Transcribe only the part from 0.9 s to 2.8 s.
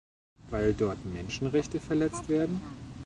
Menschenrechte verletzt werden?